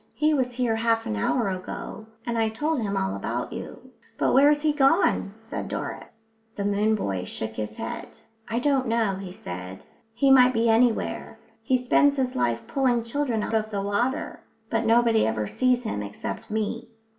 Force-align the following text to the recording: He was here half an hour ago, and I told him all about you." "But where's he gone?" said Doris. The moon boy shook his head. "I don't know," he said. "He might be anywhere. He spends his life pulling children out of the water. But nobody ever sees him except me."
He 0.15 0.33
was 0.33 0.53
here 0.53 0.75
half 0.77 1.05
an 1.05 1.15
hour 1.15 1.47
ago, 1.49 2.07
and 2.25 2.35
I 2.35 2.49
told 2.49 2.81
him 2.81 2.97
all 2.97 3.15
about 3.15 3.53
you." 3.53 3.91
"But 4.17 4.33
where's 4.33 4.63
he 4.63 4.73
gone?" 4.73 5.35
said 5.37 5.67
Doris. 5.67 6.39
The 6.55 6.65
moon 6.65 6.95
boy 6.95 7.23
shook 7.25 7.51
his 7.51 7.75
head. 7.75 8.17
"I 8.49 8.57
don't 8.57 8.87
know," 8.87 9.17
he 9.17 9.31
said. 9.31 9.85
"He 10.15 10.31
might 10.31 10.53
be 10.55 10.67
anywhere. 10.71 11.37
He 11.61 11.77
spends 11.77 12.17
his 12.17 12.35
life 12.35 12.65
pulling 12.65 13.03
children 13.03 13.43
out 13.43 13.53
of 13.53 13.69
the 13.69 13.83
water. 13.83 14.39
But 14.71 14.87
nobody 14.87 15.27
ever 15.27 15.45
sees 15.45 15.83
him 15.83 16.01
except 16.01 16.49
me." 16.49 16.87